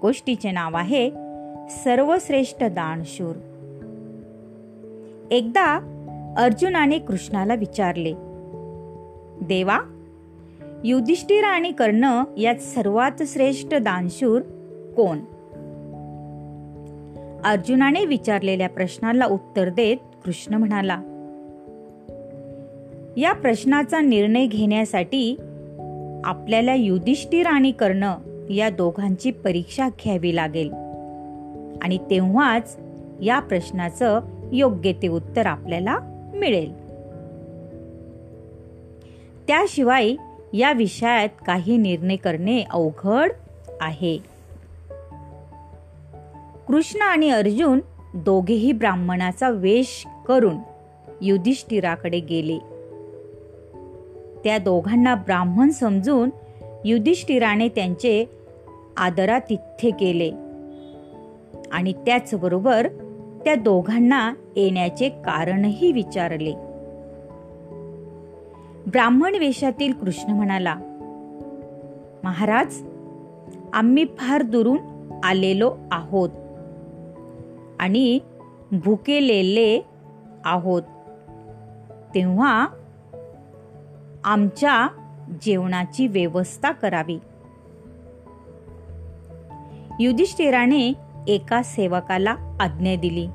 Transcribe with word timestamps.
गोष्टीचे 0.00 0.50
नाव 0.50 0.76
आहे 0.76 1.10
सर्वश्रेष्ठ 1.70 2.64
दानशूर. 2.64 3.36
एकदा 5.30 5.78
अर्जुनाने 6.38 6.98
कृष्णाला 6.98 7.54
विचारले 7.54 8.12
देवा 9.40 9.78
युधिष्ठिर 10.84 11.44
आणि 11.44 11.72
कर्ण 11.72 12.22
यात 12.38 12.54
सर्वात 12.54 13.22
श्रेष्ठ 13.26 13.74
दानशूर 13.74 14.40
कोण? 14.96 15.18
अर्जुनाने 17.44 18.04
विचारलेल्या 18.04 18.68
प्रश्नाला 18.68 19.26
उत्तर 19.26 19.68
देत 19.68 19.96
कृष्ण 20.24 20.54
म्हणाला 20.54 21.00
या 23.16 23.32
प्रश्नाचा 23.32 24.00
निर्णय 24.00 24.46
घेण्यासाठी 24.46 25.36
आपल्याला 26.24 26.74
युधिष्ठिर 26.74 27.46
आणि 27.46 27.70
कर्ण 27.70 28.12
या 28.50 28.70
दोघांची 28.70 29.30
परीक्षा 29.30 29.88
घ्यावी 29.88 30.36
लागेल. 30.36 30.72
आणि 31.82 31.98
तेव्हाच 31.98 32.76
या 33.22 33.38
प्रश्नाचं 33.38 34.20
योग्य 34.52 34.92
ते 34.92 35.08
उत्तर 35.08 35.46
आपल्याला 35.46 35.98
मिळेल. 36.34 36.86
त्याशिवाय 39.46 40.12
या 40.52 40.72
विषयात 40.72 41.28
काही 41.46 41.76
निर्णय 41.76 42.16
करणे 42.16 42.62
अवघड 42.70 43.32
आहे. 43.80 44.18
कृष्ण 46.68 47.00
आणि 47.00 47.30
अर्जुन 47.30 47.80
दोघेही 48.14 48.72
ब्राह्मणाचा 48.72 49.50
वेश 49.50 50.06
करून 50.28 50.56
युधिष्ठिराकडे 51.20 52.20
गेले. 52.20 52.58
त्या 54.44 54.58
दोघांना 54.58 55.14
ब्राह्मण 55.14 55.70
समजून 55.70 56.30
युधिष्ठिराने 56.84 57.68
त्यांचे 57.68 58.35
आदरातिथ्य 58.96 59.90
केले 59.90 60.32
आणि 61.72 61.92
त्याचबरोबर 61.92 62.88
त्या 63.44 63.54
दोघांना 63.54 64.34
येण्याचे 64.56 65.08
कारणही 65.08 65.92
विचारले. 65.92 66.52
ब्राह्मण 68.86 69.34
वेशातील 69.34 69.92
कृष्ण 69.92 70.32
म्हणाला 70.32 70.74
महाराज 72.24 72.82
आम्ही 73.72 74.04
फार 74.04 74.42
दुरून 74.42 74.78
आलेलो 75.24 75.76
आहोत 75.92 76.30
आणि 77.78 78.18
भुकेलेले 78.72 79.80
आहोत. 80.44 80.82
तेव्हा 82.14 82.66
आमच्या 84.24 84.88
जेवणाची 85.42 86.06
व्यवस्था 86.06 86.72
करावी. 86.72 87.18
युधिष्ठिराने 90.00 90.92
एका 91.28 91.62
सेवकाला 91.62 92.36
आज्ञा 92.60 92.96
दिली. 92.96 93.26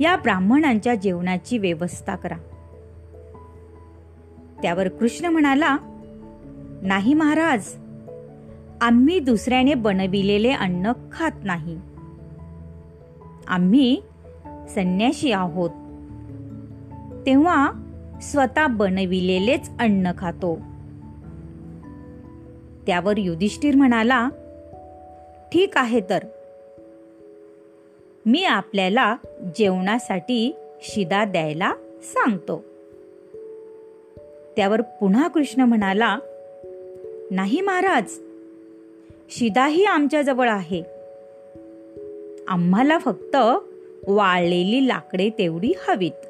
या 0.00 0.16
ब्राह्मणांच्या 0.16 0.94
जेवणाची 0.94 1.58
व्यवस्था 1.58 2.16
करा. 2.16 2.36
त्यावर 4.62 4.88
कृष्ण 4.88 5.26
म्हणाला 5.26 5.76
नाही 6.82 7.14
महाराज 7.14 7.74
आम्ही 8.80 9.20
दुसऱ्याने 9.20 9.74
बनविलेले 9.74 10.50
अन्न 10.50 10.92
खात 11.12 11.30
नाही. 11.44 11.78
आम्ही 13.48 14.02
संन्याशी 14.68 15.32
आहोत. 15.32 15.70
तेव्हा 17.26 17.72
स्वतः 18.22 18.66
बनविलेलेच 18.66 19.70
अन्न 19.80 20.12
खातो. 20.18 20.58
त्यावर 22.86 23.18
युधिष्ठिर 23.18 23.76
म्हणाला 23.76 24.28
ठीक 25.52 25.76
आहे 25.76 26.00
तर. 26.00 26.18
मी 28.26 28.44
आपल्याला 28.44 29.16
जेवणासाठी 29.56 30.56
शिदा 30.82 31.24
द्यायला 31.24 31.72
सांगतो. 32.02 32.64
त्यावर 34.56 34.80
पुन्हा 34.80 35.28
कृष्ण 35.28 35.60
म्हणाला 35.60 36.18
नाही 37.30 37.60
महाराज 37.60 38.18
शिदाही 39.30 39.84
आमच्याजवळ 39.84 40.48
आहे. 40.48 40.82
आम्हाला 42.48 42.98
फक्त 42.98 43.36
वाळलेली 44.08 44.88
लाकडे 44.88 45.30
तेवढी 45.38 45.72
हवीत. 45.88 46.26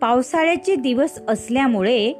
पावसाळ्याचे 0.00 0.74
दिवस 0.74 1.18
असल्यामुळे 1.28 2.12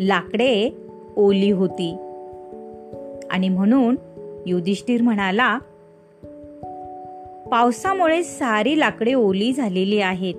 लाकडे 0.00 0.70
ओली 1.16 1.50
होती. 1.50 1.96
आणि 3.30 3.48
म्हणून 3.48 3.96
युधिष्ठिर 4.46 5.02
म्हणाला 5.02 5.58
पावसामुळे 7.50 8.22
सारी 8.22 8.78
लाकडे 8.78 9.14
ओली 9.14 9.52
झालेली 9.52 10.00
आहेत 10.00 10.34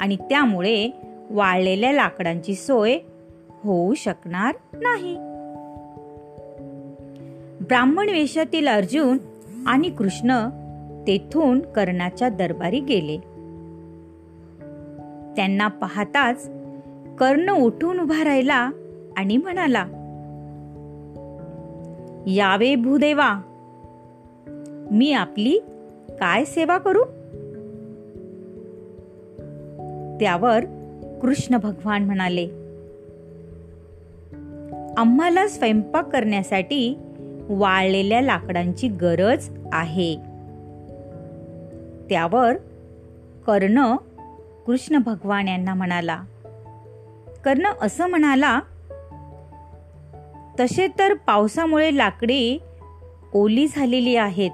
आणि 0.00 0.16
त्यामुळे 0.16 0.90
वाळलेल्या 1.30 1.92
लाकडांची 1.92 2.54
सोय 2.54 2.98
होऊ 3.50 3.94
शकणार 3.94 4.54
नाही. 4.74 5.14
ब्राह्मण 7.64 8.08
वेशातील 8.08 8.66
अर्जुन 8.66 9.18
आणि 9.66 9.90
कृष्ण 9.90 10.48
तेथून 11.06 11.60
कर्णाच्या 11.60 12.28
दरबारी 12.28 12.80
गेले. 12.80 13.16
त्यांना 15.36 15.68
पाहताच 15.68 16.50
कर्ण 17.18 17.50
उठून 17.50 18.00
उभा 18.00 18.24
राहिला 18.24 18.70
आणि 19.16 19.36
म्हणाला 19.36 19.86
यावे 22.26 22.74
भूदेवा. 22.74 23.40
मी 24.90 25.12
आपली 25.12 25.58
काय 26.20 26.44
सेवा 26.44 26.78
करू? 26.78 27.02
त्यावर 30.20 30.64
कृष्ण 31.22 31.56
भगवान 31.56 32.04
म्हणाले 32.04 32.44
आम्हाला 34.96 35.48
स्वयंपाक 35.48 36.08
करण्यासाठी 36.08 36.98
वाळलेल्या 37.48 38.20
लाकडांची 38.20 38.88
गरज 38.88 39.48
आहे. 39.72 40.16
त्यावर 42.10 42.52
कर्ण 43.46 43.96
कृष्ण 44.66 44.98
भगवान 44.98 45.48
यांना 45.48 45.74
म्हणाला 45.74 46.22
कर्ण 47.44 47.62
असं 47.80 48.06
म्हणाला 48.06 48.60
तसे 50.60 50.86
तर 50.98 51.14
पावसामुळे 51.14 51.96
लाकडी 51.96 52.58
ओली 53.34 53.66
झालेली 53.66 54.16
आहेत. 54.16 54.50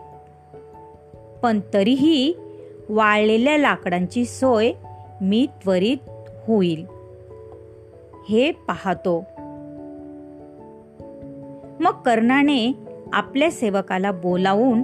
पण 1.43 1.61
तरीही 1.75 2.35
वाळलेल्या 2.89 3.59
लाकडांची 3.59 4.25
सोय 4.25 4.73
मी 5.21 5.47
त्वरित 5.65 5.97
होईल. 6.47 6.87
हे 8.29 8.53
पाहतो. 8.53 9.25
मग 11.81 11.91
कर्णाने 11.91 12.73
आपल्या 13.13 13.51
सेवकाला 13.51 14.13
बोलावून 14.13 14.83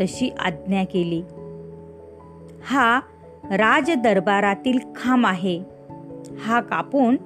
तशी 0.00 0.30
आज्ञा 0.38 0.84
केली. 0.84 1.22
हा 2.64 3.00
राज 3.44 3.90
दरबारातील 3.90 4.78
खांब 4.96 5.26
आहे. 5.26 5.62
हा 6.40 6.60
कापून 6.60 7.16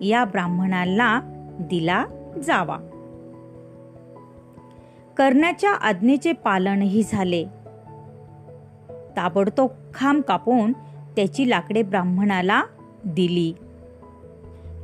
या 0.00 0.24
ब्राह्मणाला 0.24 1.20
दिला 1.60 2.04
जावा. 2.36 2.76
कर्णाच्या 5.16 5.70
आज्ञेचे 5.70 6.32
पालनही 6.32 7.02
झाले. 7.12 7.44
ताबडतोब 9.16 9.70
खांब 9.94 10.22
कापून 10.22 10.72
त्याची 11.16 11.50
लाकडे 11.50 11.82
ब्राह्मणाला 11.82 12.62
दिली. 13.04 13.52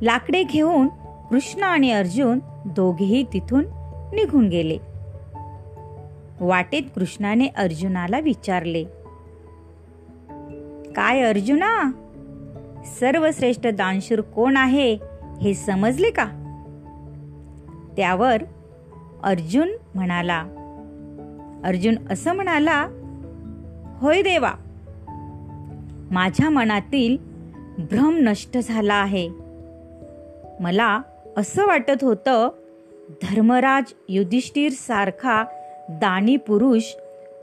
लाकडे 0.01 0.43
घेऊन 0.43 0.87
कृष्ण 1.29 1.63
आणि 1.63 1.91
अर्जुन 1.91 2.39
दोघेही 2.65 3.23
तिथून 3.33 3.65
निघून 4.13 4.49
गेले. 4.49 4.77
वाटेत 6.39 6.83
कृष्णाने 6.95 7.47
अर्जुनाला 7.47 8.19
विचारले 8.19 8.83
काय 10.95 11.21
अर्जुना? 11.21 11.91
सर्वश्रेष्ठ 12.99 13.67
दानशूर 13.67 14.21
कोण 14.21 14.57
आहे 14.57 14.97
हे 15.41 15.53
समजले 15.53 16.09
का? 16.09 16.44
त्यावर 17.97 18.43
अर्जुन 19.23 19.71
म्हणाला 19.95 20.45
अर्जुन 21.63 21.95
असं 22.09 22.33
म्हणाला 22.33 22.87
होय 24.01 24.21
देवा 24.21 24.53
माझ्या 26.11 26.49
मनातील 26.49 27.17
भ्रम 27.77 28.17
नष्ट 28.17 28.57
झाला 28.57 28.93
आहे. 28.93 29.29
मला 30.59 31.01
असं 31.37 31.65
वाटत 31.65 32.03
होतं 32.03 32.49
धर्मराज 33.09 33.93
युधिष्ठिर 34.09 34.71
सारखा 34.71 35.43
दानी 35.89 36.35
पुरुष 36.35 36.83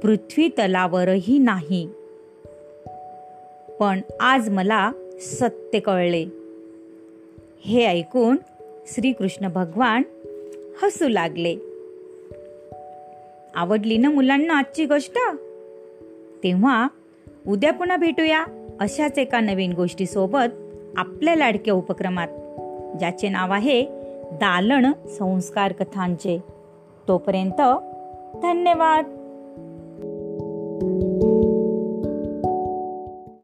पृथ्वी 0.03 0.49
तलावरही 0.49 1.39
नाही. 1.39 1.89
पण 3.81 4.01
आज 4.21 4.49
मला 4.49 4.93
सत्य 5.21 5.79
कळले. 5.79 6.27
हे 7.65 7.87
ऐकून 7.87 8.37
श्रीकृष्ण 8.87 9.49
भगवान 9.49 10.03
हसू 10.83 11.09
लागले. 11.09 11.57
आवडली 13.55 13.99
ना 13.99 14.11
मुलांना 14.11 14.55
आजची 14.59 14.85
गोष्ट? 14.85 15.19
तेव्हा 16.45 16.89
उद्या 17.49 17.73
पुन्हा 17.73 17.97
भेटूया 17.97 18.45
अशाच 18.81 19.19
एका 19.19 19.41
नवीन 19.41 19.73
गोष्टीसोबत 19.73 20.47
आपल्या 20.97 21.35
लाडक्या 21.35 21.75
उपक्रमात 21.75 22.29
ज्याचे 22.99 23.29
नाव 23.29 23.53
आहे 23.53 23.83
दालन 24.33 24.93
संस्कार 24.93 25.73
कथांचे. 25.73 26.39
तोपर्यंत 27.09 27.63
धन्यवाद. 28.43 29.22